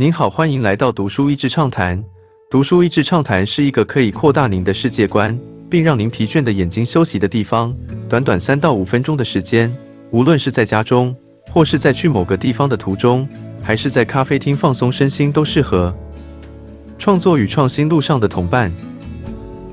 [0.00, 2.02] 您好，欢迎来到读书益智畅谈。
[2.50, 5.38] 读书益智畅谈是一个可以扩大您的世界观，
[5.68, 7.76] 并让您疲倦的眼睛休息的地方。
[8.08, 9.70] 短短三到五分钟的时间，
[10.10, 11.14] 无论是在家中，
[11.52, 13.28] 或是在去某个地方的途中，
[13.62, 15.94] 还是在咖啡厅放松身心，都适合。
[16.98, 18.72] 创作与创新路上的同伴，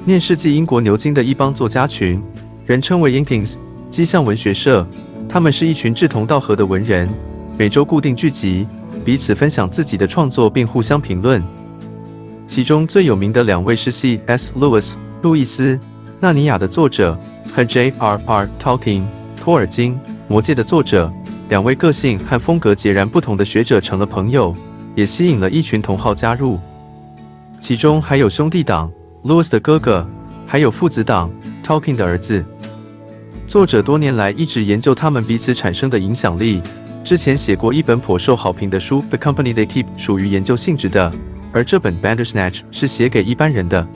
[0.04, 2.22] 念世纪英国牛津的一帮作家群，
[2.66, 3.56] 人称为 Intings
[3.90, 4.86] 机象文学社。
[5.30, 7.08] 他们是一群志同道合的文人，
[7.58, 8.68] 每周固定聚集。
[9.08, 11.42] 彼此分享自己的创作，并互相评论。
[12.46, 14.52] 其中最有名的两位是 C.S.
[14.60, 15.76] Lewis 路易斯·
[16.20, 17.18] 纳尼亚的作者
[17.56, 18.50] 和 J.R.R.
[18.60, 19.04] Tolkien
[19.38, 21.10] 托尔金魔戒的作者。
[21.48, 24.54] 两位个性和风格截然不同的学者成了朋友，
[24.94, 26.60] 也吸引了一群同好加入。
[27.62, 28.92] 其中还有兄弟党
[29.24, 30.06] Lewis 的哥哥，
[30.46, 31.32] 还有父子党
[31.64, 32.44] Tolkien 的儿子。
[33.48, 36.62] 作者多年来一直研究他们彼此产生的影响力。
[37.08, 41.10] 之前写过一本颇受好评的书，《The Company They Keep》属于研究性质的，
[41.54, 43.88] 而这本《Bandersnatch》是写给一般人的。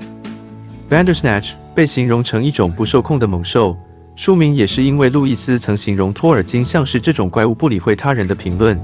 [0.89, 3.75] Bandersnatch 被形容成一种不受控的猛兽，
[4.15, 8.81] 书名也是因为路易斯曾形容托尔金像是这种怪物，不理会他人的评论。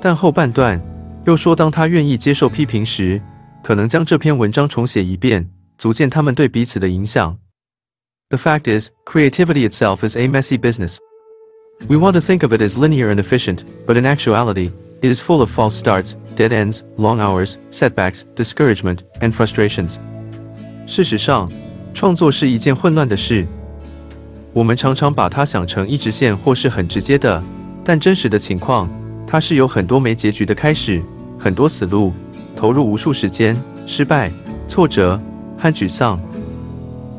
[0.00, 0.80] 但后半段
[1.26, 3.20] 又说，当他愿意接受批评时，
[3.62, 7.36] 可能将这篇文章重写一遍，足见他们对彼此的影响。
[8.30, 10.96] The fact is, creativity itself is a messy business.
[11.86, 15.22] We want to think of it as linear and efficient, but in actuality, it is
[15.22, 19.96] full of false starts, dead ends, long hours, setbacks, discouragement, and frustrations.
[20.86, 21.50] 事实上，
[21.94, 23.46] 创作是一件混乱的事。
[24.52, 27.42] 我们常常把它想成一直线或是很直接的，
[27.84, 28.90] 但真实的情况，
[29.26, 31.00] 它是有很多没结局的开始，
[31.38, 32.12] 很多死路，
[32.56, 33.56] 投入无数时间，
[33.86, 34.30] 失败、
[34.66, 35.18] 挫折
[35.56, 36.20] 和沮丧。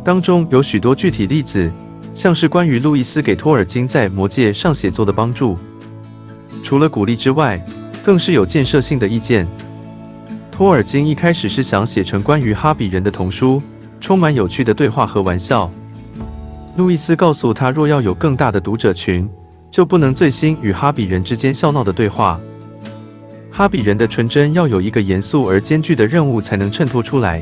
[0.04, 1.72] 当中有许多具体例子。
[2.20, 5.58] 像是关于路易斯给托尔金在《魔戒》上写作的帮助，
[6.62, 7.58] 除了鼓励之外，
[8.04, 9.48] 更是有建设性的意见。
[10.52, 13.62] 托尔金一开始是想写成关于哈比人的童书，
[14.02, 15.72] 充满有趣的对话和玩笑。
[16.76, 19.26] 路易斯告诉他，若要有更大的读者群，
[19.72, 22.38] 就不能醉心与哈比人之间笑闹的对话。
[23.50, 27.42] 哈比人的纯真要有一个严肃而艰巨的任务才能衬托出来。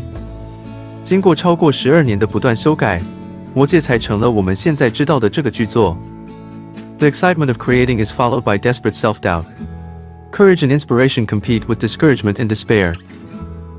[1.04, 3.02] 经过超过十二年的不断修改。
[3.57, 5.97] 魔戒才成了我们现在知道的这个剧作。
[6.99, 9.45] The excitement of creating is followed by desperate self-doubt.
[10.31, 12.95] Courage and inspiration compete with discouragement and despair.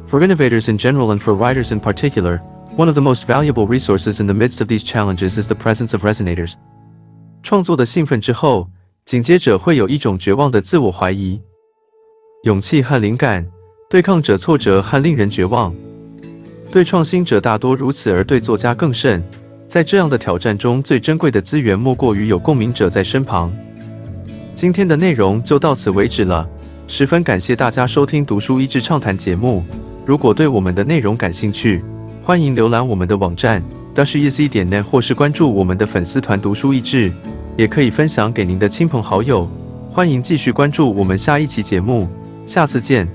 [0.07, 2.41] For innovators in general and for writers in particular,
[2.75, 5.93] one of the most valuable resources in the midst of these challenges is the presence
[5.93, 6.53] of resonators.
[7.41, 8.69] 创作的兴奋之后，
[9.05, 11.41] 紧接着会有一种绝望的自我怀疑、
[12.43, 13.45] 勇气和灵感，
[13.89, 15.73] 对抗者挫折和令人绝望。
[16.71, 19.23] 对创新者大多如此，而对作家更甚。
[19.68, 23.52] 在这样的挑战中，最珍贵的资源莫过于有共鸣者在身旁。
[24.54, 26.48] 今天的内容就到此为止了，
[26.86, 29.62] 十分感谢大家收听《读书益智畅谈》节目。
[30.06, 31.84] 如果对我们的内容感兴趣，
[32.24, 33.62] 欢迎浏览我们的网站
[33.94, 37.12] d a s h e z 点 net，或是关注我们的粉丝团“读书益智”，
[37.58, 39.46] 也可以分享给您的亲朋好友。
[39.92, 42.08] 欢迎继续关注我们下一期节目，
[42.46, 43.06] 下次见。